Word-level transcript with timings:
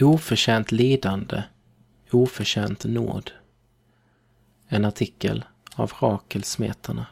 Oförtjänt 0.00 0.72
lidande, 0.72 1.42
oförtjänt 2.10 2.84
nåd. 2.84 3.30
En 4.68 4.84
artikel 4.84 5.44
av 5.74 5.92
Rakel 6.00 6.44
Smetana. 6.44 7.06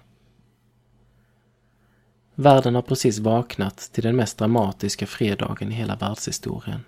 Världen 2.34 2.74
har 2.74 2.82
precis 2.82 3.18
vaknat 3.18 3.76
till 3.76 4.02
den 4.02 4.16
mest 4.16 4.38
dramatiska 4.38 5.06
fredagen 5.06 5.72
i 5.72 5.74
hela 5.74 5.96
världshistorien. 5.96 6.80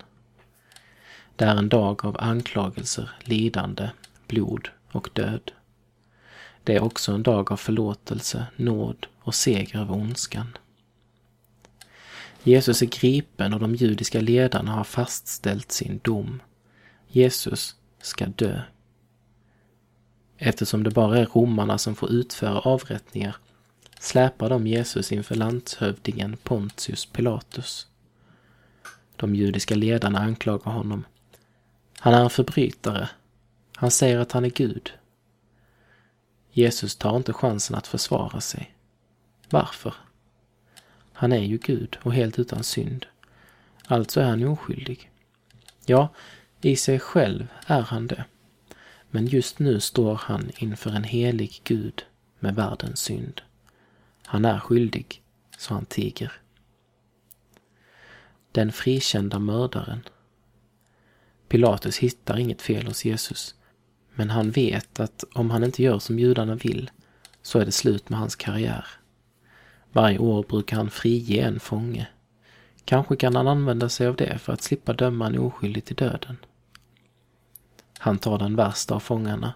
Det 1.35 1.45
är 1.45 1.55
en 1.55 1.69
dag 1.69 2.05
av 2.05 2.17
anklagelser, 2.19 3.09
lidande, 3.19 3.89
blod 4.27 4.69
och 4.91 5.09
död. 5.13 5.51
Det 6.63 6.75
är 6.75 6.83
också 6.83 7.11
en 7.11 7.23
dag 7.23 7.51
av 7.51 7.57
förlåtelse, 7.57 8.47
nåd 8.55 9.07
och 9.19 9.35
seger 9.35 9.79
över 9.79 9.93
ondskan. 9.93 10.57
Jesus 12.47 12.81
är 12.81 12.85
gripen 12.85 13.53
och 13.53 13.59
de 13.59 13.75
judiska 13.75 14.21
ledarna 14.21 14.71
har 14.71 14.83
fastställt 14.83 15.71
sin 15.71 15.99
dom. 16.03 16.41
Jesus 17.07 17.75
ska 18.01 18.25
dö. 18.25 18.61
Eftersom 20.37 20.83
det 20.83 20.91
bara 20.91 21.17
är 21.17 21.25
romarna 21.25 21.77
som 21.77 21.95
får 21.95 22.11
utföra 22.11 22.59
avrättningar 22.59 23.35
släpar 23.99 24.49
de 24.49 24.67
Jesus 24.67 25.11
inför 25.11 25.35
landshövdingen 25.35 26.37
Pontius 26.43 27.05
Pilatus. 27.05 27.87
De 29.15 29.35
judiska 29.35 29.75
ledarna 29.75 30.19
anklagar 30.19 30.71
honom. 30.71 31.05
Han 31.99 32.13
är 32.13 32.23
en 32.23 32.29
förbrytare. 32.29 33.09
Han 33.75 33.91
säger 33.91 34.19
att 34.19 34.31
han 34.31 34.45
är 34.45 34.49
Gud. 34.49 34.93
Jesus 36.51 36.95
tar 36.95 37.17
inte 37.17 37.33
chansen 37.33 37.75
att 37.75 37.87
försvara 37.87 38.41
sig. 38.41 38.75
Varför? 39.49 39.93
Han 41.19 41.31
är 41.31 41.43
ju 41.43 41.57
Gud 41.57 41.97
och 42.03 42.13
helt 42.13 42.39
utan 42.39 42.63
synd. 42.63 43.05
Alltså 43.87 44.21
är 44.21 44.25
han 44.25 44.43
oskyldig. 44.43 45.11
Ja, 45.85 46.09
i 46.61 46.75
sig 46.75 46.99
själv 46.99 47.47
är 47.67 47.81
han 47.81 48.07
det. 48.07 48.25
Men 49.09 49.25
just 49.25 49.59
nu 49.59 49.79
står 49.79 50.15
han 50.15 50.51
inför 50.57 50.89
en 50.89 51.03
helig 51.03 51.61
Gud 51.63 52.05
med 52.39 52.55
världens 52.55 52.99
synd. 52.99 53.41
Han 54.25 54.45
är 54.45 54.59
skyldig, 54.59 55.21
så 55.57 55.73
han 55.73 55.85
tiger. 55.85 56.31
Den 58.51 58.71
frikända 58.71 59.39
mördaren. 59.39 60.03
Pilatus 61.47 61.97
hittar 61.97 62.39
inget 62.39 62.61
fel 62.61 62.87
hos 62.87 63.05
Jesus, 63.05 63.55
men 64.13 64.29
han 64.29 64.51
vet 64.51 64.99
att 64.99 65.23
om 65.33 65.49
han 65.49 65.63
inte 65.63 65.83
gör 65.83 65.99
som 65.99 66.19
judarna 66.19 66.55
vill 66.55 66.91
så 67.41 67.59
är 67.59 67.65
det 67.65 67.71
slut 67.71 68.09
med 68.09 68.19
hans 68.19 68.35
karriär. 68.35 68.85
Varje 69.97 70.19
år 70.19 70.43
brukar 70.43 70.77
han 70.77 70.89
frige 70.89 71.41
en 71.41 71.59
fånge. 71.59 72.07
Kanske 72.85 73.15
kan 73.15 73.35
han 73.35 73.47
använda 73.47 73.89
sig 73.89 74.07
av 74.07 74.15
det 74.15 74.37
för 74.37 74.53
att 74.53 74.61
slippa 74.61 74.93
döma 74.93 75.27
en 75.27 75.39
oskyldig 75.39 75.85
till 75.85 75.95
döden. 75.95 76.37
Han 77.97 78.17
tar 78.17 78.37
den 78.37 78.55
värsta 78.55 78.95
av 78.95 78.99
fångarna, 78.99 79.53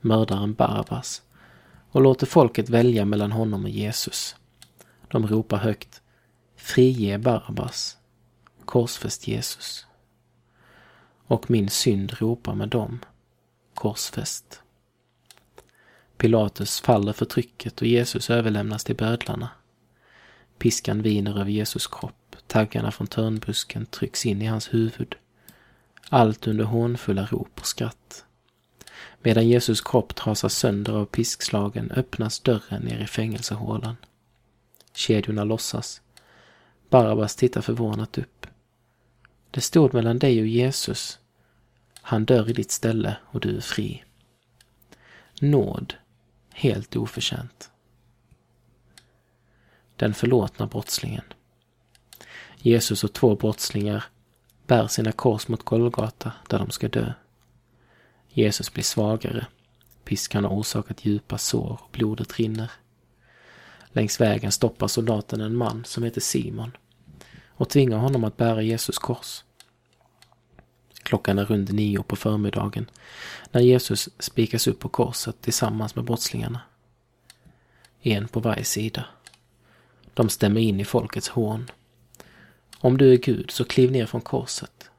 mördaren 0.00 0.54
Barabbas, 0.54 1.22
och 1.90 2.00
låter 2.00 2.26
folket 2.26 2.68
välja 2.68 3.04
mellan 3.04 3.32
honom 3.32 3.64
och 3.64 3.70
Jesus. 3.70 4.36
De 5.08 5.26
ropar 5.26 5.56
högt 5.56 6.02
Frige 6.56 7.18
Barabbas, 7.18 7.96
korsfäst 8.64 9.28
Jesus. 9.28 9.86
Och 11.26 11.50
min 11.50 11.68
synd 11.68 12.12
ropar 12.18 12.54
med 12.54 12.68
dem, 12.68 12.98
korsfäst. 13.74 14.62
Pilatus 16.16 16.80
faller 16.80 17.12
för 17.12 17.24
trycket 17.24 17.80
och 17.80 17.86
Jesus 17.86 18.30
överlämnas 18.30 18.84
till 18.84 18.96
bödlarna. 18.96 19.48
Piskan 20.60 21.02
viner 21.02 21.40
över 21.40 21.50
Jesus 21.50 21.86
kropp, 21.86 22.36
taggarna 22.46 22.90
från 22.90 23.06
törnbusken 23.06 23.86
trycks 23.86 24.26
in 24.26 24.42
i 24.42 24.46
hans 24.46 24.74
huvud. 24.74 25.14
Allt 26.08 26.46
under 26.46 26.64
hånfulla 26.64 27.26
rop 27.26 27.60
och 27.60 27.66
skratt. 27.66 28.24
Medan 29.22 29.48
Jesus 29.48 29.80
kropp 29.80 30.14
trasas 30.14 30.54
sönder 30.54 30.92
av 30.92 31.04
piskslagen 31.06 31.90
öppnas 31.90 32.40
dörren 32.40 32.82
ner 32.82 32.98
i 32.98 33.06
fängelsehålan. 33.06 33.96
Kedjorna 34.94 35.44
lossas. 35.44 36.00
Barabbas 36.88 37.36
tittar 37.36 37.60
förvånat 37.60 38.18
upp. 38.18 38.46
Det 39.50 39.60
stod 39.60 39.94
mellan 39.94 40.18
dig 40.18 40.40
och 40.40 40.46
Jesus. 40.46 41.18
Han 42.02 42.24
dör 42.24 42.50
i 42.50 42.52
ditt 42.52 42.70
ställe 42.70 43.16
och 43.22 43.40
du 43.40 43.56
är 43.56 43.60
fri. 43.60 44.04
Nåd, 45.40 45.94
helt 46.50 46.96
oförtjänt. 46.96 47.70
Den 50.00 50.14
förlåtna 50.14 50.66
brottslingen. 50.66 51.24
Jesus 52.56 53.04
och 53.04 53.12
två 53.12 53.36
brottslingar 53.36 54.04
bär 54.66 54.86
sina 54.86 55.12
kors 55.12 55.48
mot 55.48 55.62
Golgata 55.62 56.32
där 56.48 56.58
de 56.58 56.70
ska 56.70 56.88
dö. 56.88 57.12
Jesus 58.28 58.72
blir 58.72 58.84
svagare. 58.84 59.46
Piskan 60.04 60.44
har 60.44 60.50
orsakat 60.50 61.04
djupa 61.04 61.38
sår 61.38 61.80
och 61.82 61.90
blodet 61.92 62.38
rinner. 62.38 62.70
Längs 63.92 64.20
vägen 64.20 64.52
stoppar 64.52 64.88
soldaten 64.88 65.40
en 65.40 65.56
man 65.56 65.84
som 65.84 66.02
heter 66.02 66.20
Simon 66.20 66.76
och 67.48 67.68
tvingar 67.68 67.98
honom 67.98 68.24
att 68.24 68.36
bära 68.36 68.62
Jesus 68.62 68.98
kors. 68.98 69.44
Klockan 71.02 71.38
är 71.38 71.44
runt 71.44 71.70
nio 71.70 72.02
på 72.02 72.16
förmiddagen 72.16 72.90
när 73.50 73.60
Jesus 73.60 74.08
spikas 74.18 74.66
upp 74.66 74.78
på 74.78 74.88
korset 74.88 75.40
tillsammans 75.40 75.96
med 75.96 76.04
brottslingarna. 76.04 76.60
En 78.02 78.28
på 78.28 78.40
varje 78.40 78.64
sida. 78.64 79.06
De 80.20 80.28
stämmer 80.28 80.60
in 80.60 80.80
i 80.80 80.84
folkets 80.84 81.28
hån. 81.28 81.70
Om 82.78 82.98
du 82.98 83.12
är 83.12 83.16
Gud 83.16 83.50
så 83.50 83.64
kliv 83.64 83.92
ner 83.92 84.06
från 84.06 84.20
korset. 84.20 84.90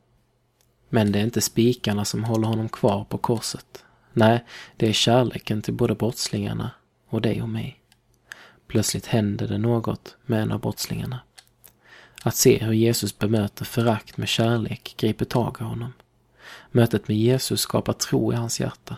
Men 0.89 1.11
det 1.11 1.19
är 1.19 1.23
inte 1.23 1.41
spikarna 1.41 2.05
som 2.05 2.23
håller 2.23 2.47
honom 2.47 2.69
kvar 2.69 3.03
på 3.03 3.17
korset. 3.17 3.85
Nej, 4.13 4.45
det 4.77 4.89
är 4.89 4.93
kärleken 4.93 5.61
till 5.61 5.73
både 5.73 5.95
brottslingarna 5.95 6.71
och 7.09 7.21
dig 7.21 7.41
och 7.41 7.49
mig. 7.49 7.79
Plötsligt 8.67 9.05
händer 9.05 9.47
det 9.47 9.57
något 9.57 10.15
med 10.25 10.41
en 10.41 10.51
av 10.51 10.59
brottslingarna. 10.59 11.19
Att 12.23 12.35
se 12.35 12.63
hur 12.63 12.73
Jesus 12.73 13.17
bemöter 13.17 13.65
förakt 13.65 14.17
med 14.17 14.27
kärlek 14.27 14.95
griper 14.97 15.25
tag 15.25 15.57
i 15.59 15.63
honom. 15.63 15.93
Mötet 16.71 17.07
med 17.07 17.17
Jesus 17.17 17.61
skapar 17.61 17.93
tro 17.93 18.33
i 18.33 18.35
hans 18.35 18.59
hjärta. 18.59 18.97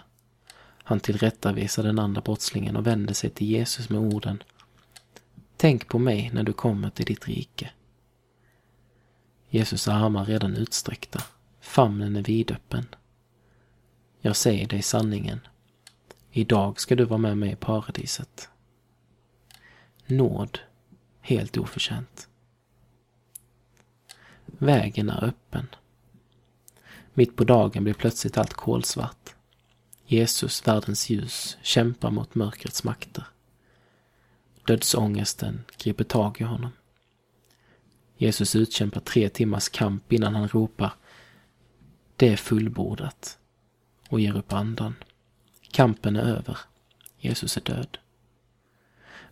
Han 0.84 1.00
tillrättavisar 1.00 1.84
den 1.84 2.00
andra 2.00 2.22
brottslingen 2.22 2.76
och 2.76 2.88
vänder 2.88 3.14
sig 3.14 3.30
till 3.30 3.48
Jesus 3.48 3.90
med 3.90 4.00
orden 4.00 4.44
Tänk 5.64 5.88
på 5.88 6.00
mig 6.00 6.30
när 6.34 6.44
du 6.44 6.54
kommer 6.54 6.90
till 6.90 7.06
ditt 7.06 7.28
rike. 7.28 7.70
Jesus 9.50 9.88
armar 9.88 10.26
redan 10.26 10.56
utsträckta. 10.56 11.24
Famnen 11.62 12.16
är 12.16 12.24
vidöppen. 12.24 12.86
Jag 14.22 14.36
säger 14.36 14.68
dig 14.68 14.82
sanningen. 14.82 15.40
Idag 16.32 16.80
ska 16.80 16.96
du 16.96 17.06
vara 17.06 17.18
med 17.18 17.38
mig 17.38 17.52
i 17.52 17.56
paradiset. 17.56 18.50
Nåd, 20.06 20.60
helt 21.22 21.58
oförtjänt. 21.58 22.28
Vägen 24.46 25.10
är 25.10 25.24
öppen. 25.24 25.68
Mitt 27.14 27.36
på 27.36 27.44
dagen 27.44 27.84
blir 27.84 27.94
plötsligt 27.94 28.38
allt 28.38 28.54
kolsvart. 28.54 29.36
Jesus, 30.06 30.68
världens 30.68 31.10
ljus, 31.10 31.58
kämpar 31.62 32.12
mot 32.12 32.36
mörkrets 32.36 32.84
makter. 32.84 33.28
Dödsångesten 34.66 35.64
griper 35.78 36.04
tag 36.04 36.42
i 36.42 36.44
honom. 36.44 36.72
Jesus 38.18 38.56
utkämpar 38.56 39.00
tre 39.00 39.30
timmars 39.30 39.70
kamp 39.70 40.14
innan 40.14 40.36
han 40.36 40.48
ropar 40.48 40.94
Det 42.16 42.30
är 42.30 42.38
fullbordat 42.38 43.38
och 44.10 44.20
ger 44.20 44.38
upp 44.38 44.54
andan. 44.54 44.96
Kampen 45.72 46.16
är 46.16 46.24
över. 46.24 46.58
Jesus 47.20 47.58
är 47.58 47.62
död. 47.62 47.98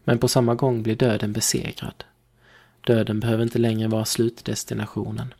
Men 0.03 0.19
på 0.19 0.27
samma 0.27 0.55
gång 0.55 0.83
blir 0.83 0.95
döden 0.95 1.33
besegrad. 1.33 2.03
Döden 2.87 3.19
behöver 3.19 3.43
inte 3.43 3.59
längre 3.59 3.87
vara 3.87 4.05
slutdestinationen. 4.05 5.33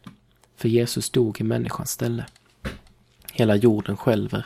För 0.56 0.70
Jesus 0.70 1.10
dog 1.10 1.42
i 1.42 1.44
människans 1.44 1.92
ställe. 1.92 2.26
Hela 3.34 3.56
jorden 3.56 3.98
skälver, 3.98 4.46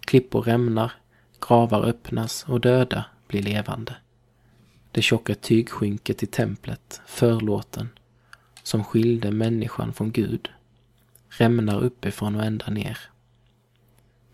klippor 0.00 0.42
rämnar, 0.42 0.92
gravar 1.40 1.84
öppnas 1.84 2.44
och 2.48 2.60
döda 2.60 3.04
blir 3.28 3.42
levande. 3.42 3.96
Det 4.96 5.02
tjocka 5.02 5.34
tygskynket 5.34 6.22
i 6.22 6.26
templet, 6.26 7.00
förlåten, 7.06 7.88
som 8.62 8.84
skilde 8.84 9.30
människan 9.30 9.92
från 9.92 10.12
Gud, 10.12 10.48
rämnar 11.28 11.80
uppifrån 11.80 12.34
och 12.34 12.44
ända 12.44 12.70
ner. 12.70 12.98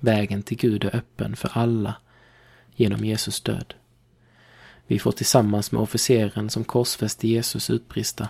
Vägen 0.00 0.42
till 0.42 0.56
Gud 0.56 0.84
är 0.84 0.96
öppen 0.96 1.36
för 1.36 1.50
alla 1.54 1.94
genom 2.74 3.04
Jesus 3.04 3.40
död. 3.40 3.74
Vi 4.86 4.98
får 4.98 5.12
tillsammans 5.12 5.72
med 5.72 5.82
officeren 5.82 6.50
som 6.50 6.64
korsfäste 6.64 7.28
Jesus 7.28 7.70
utbrista. 7.70 8.28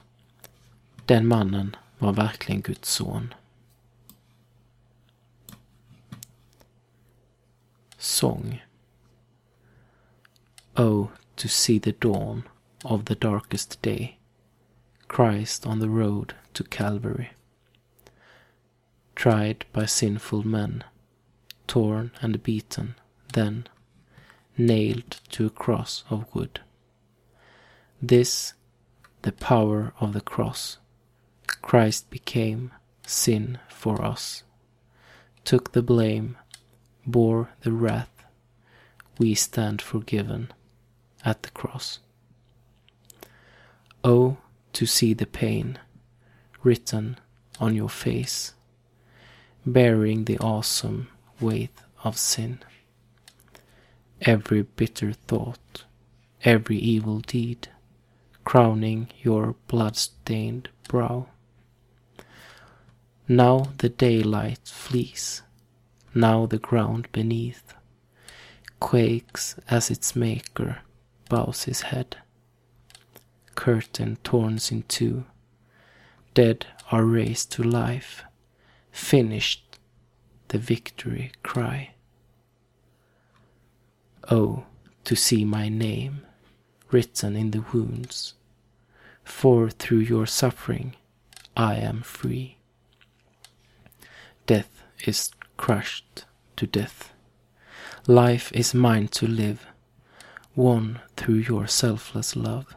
Den 1.07 1.27
mannen 1.27 1.77
var 1.99 2.13
verkligen 2.13 2.61
Guds 2.61 2.89
son. 2.89 3.35
Sång 7.99 8.63
Oh, 10.75 11.09
to 11.43 11.49
see 11.49 11.77
the 11.77 11.91
dawn 11.91 12.45
of 12.85 13.07
the 13.07 13.17
darkest 13.17 13.83
day 13.83 14.17
Christ 15.09 15.67
on 15.67 15.81
the 15.81 15.91
road 15.91 16.37
to 16.55 16.63
Calvary 16.63 17.31
tried 19.17 19.65
by 19.73 19.85
sinful 19.85 20.47
men, 20.47 20.85
torn 21.67 22.13
and 22.21 22.45
beaten, 22.45 22.95
then 23.33 23.67
nailed 24.57 25.21
to 25.31 25.47
a 25.47 25.51
cross 25.51 26.05
of 26.09 26.33
wood. 26.33 26.61
This, 28.01 28.55
the 29.23 29.33
power 29.33 29.93
of 29.99 30.13
the 30.13 30.21
cross. 30.21 30.79
Christ 31.61 32.09
became 32.09 32.71
sin 33.05 33.59
for 33.69 34.01
us, 34.01 34.45
took 35.45 35.73
the 35.73 35.83
blame, 35.83 36.37
bore 37.05 37.51
the 37.63 37.73
wrath. 37.73 38.25
We 39.19 39.35
stand 39.35 39.83
forgiven 39.83 40.53
at 41.25 41.43
the 41.43 41.51
cross. 41.51 41.99
Oh, 44.05 44.39
to 44.73 44.87
see 44.87 45.15
the 45.15 45.27
pain 45.27 45.79
written 46.63 47.19
on 47.61 47.75
your 47.75 47.89
face, 47.89 48.55
bearing 49.65 50.25
the 50.25 50.39
awesome 50.39 51.09
weight 51.41 51.75
of 52.05 52.19
sin. 52.19 52.59
Every 54.23 54.63
bitter 54.63 55.13
thought, 55.13 55.85
every 56.45 56.79
evil 56.79 57.21
deed, 57.21 57.69
crowning 58.45 59.09
your 59.23 59.55
blood-stained 59.69 60.69
brow. 60.89 61.27
Now 63.29 63.73
the 63.79 63.89
daylight 63.89 64.61
flees, 64.65 65.43
now 66.15 66.47
the 66.47 66.59
ground 66.59 67.09
beneath 67.13 67.75
quakes 68.81 69.57
as 69.69 69.91
its 69.91 70.17
maker 70.17 70.79
bows 71.33 71.65
his 71.65 71.81
head. 71.81 72.19
Curtain 73.55 74.19
torn 74.23 74.59
in 74.71 74.83
two, 74.83 75.25
dead 76.35 76.67
are 76.91 77.07
raised 77.07 77.51
to 77.53 77.63
life, 77.63 78.23
finished 78.91 79.79
the 80.49 80.59
victory 80.59 81.33
cry. 81.43 81.95
Oh, 84.31 84.67
to 85.05 85.17
see 85.17 85.43
my 85.47 85.71
name 85.71 86.21
written 86.91 87.35
in 87.35 87.53
the 87.53 87.65
wounds, 87.73 88.35
for 89.25 89.71
through 89.71 90.05
your 90.13 90.27
suffering 90.27 90.97
I 91.57 91.77
am 91.77 92.03
free. 92.03 92.59
Death 94.47 94.83
is 95.07 95.31
crushed 95.57 96.27
to 96.57 96.67
death. 96.67 97.15
Life 98.07 98.53
is 98.53 98.75
mine 98.75 99.09
to 99.09 99.27
live, 99.27 99.72
won 100.55 101.01
through 101.17 101.37
your 101.37 101.67
selfless 101.67 102.37
love. 102.37 102.75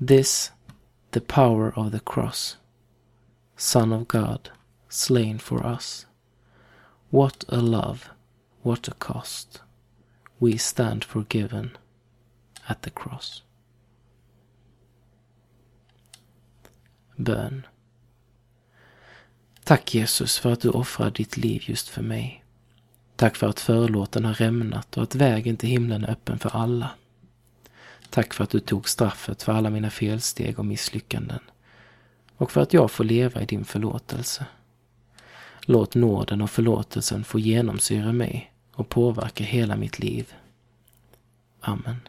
This, 0.00 0.50
the 1.12 1.20
power 1.20 1.72
of 1.76 1.92
the 1.92 2.00
cross, 2.00 2.56
Son 3.56 3.92
of 3.92 4.08
God, 4.08 4.50
slain 4.88 5.38
for 5.38 5.64
us. 5.64 6.06
What 7.10 7.44
a 7.48 7.58
love, 7.58 8.10
what 8.62 8.88
a 8.88 8.94
cost. 8.94 9.60
We 10.38 10.56
stand 10.58 11.04
forgiven 11.04 11.76
at 12.68 12.82
the 12.82 12.90
cross. 12.90 13.42
Bön. 17.18 17.66
Tack 19.64 19.94
Jesus 19.94 20.38
för 20.38 20.52
att 20.52 20.60
du 20.60 20.68
offrar 20.68 21.10
ditt 21.10 21.36
liv 21.36 21.62
just 21.66 21.88
för 21.88 22.02
mig. 22.02 22.45
Tack 23.16 23.36
för 23.36 23.48
att 23.48 23.60
förlåten 23.60 24.24
har 24.24 24.34
rämnat 24.34 24.96
och 24.96 25.02
att 25.02 25.14
vägen 25.14 25.56
till 25.56 25.68
himlen 25.68 26.04
är 26.04 26.10
öppen 26.10 26.38
för 26.38 26.56
alla. 26.56 26.90
Tack 28.10 28.34
för 28.34 28.44
att 28.44 28.50
du 28.50 28.60
tog 28.60 28.88
straffet 28.88 29.42
för 29.42 29.52
alla 29.52 29.70
mina 29.70 29.90
felsteg 29.90 30.58
och 30.58 30.66
misslyckanden 30.66 31.40
och 32.36 32.50
för 32.50 32.60
att 32.60 32.72
jag 32.72 32.90
får 32.90 33.04
leva 33.04 33.42
i 33.42 33.46
din 33.46 33.64
förlåtelse. 33.64 34.46
Låt 35.60 35.94
nåden 35.94 36.42
och 36.42 36.50
förlåtelsen 36.50 37.24
få 37.24 37.38
genomsyra 37.38 38.12
mig 38.12 38.52
och 38.72 38.88
påverka 38.88 39.44
hela 39.44 39.76
mitt 39.76 39.98
liv. 39.98 40.34
Amen. 41.60 42.00